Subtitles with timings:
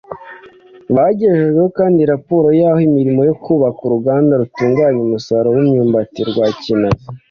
[0.95, 7.07] Bagejejweho kandi raporo y’aho imirimo yo kubaka uruganda rutunganya umusaruro w’imyumbati rwa Kinazi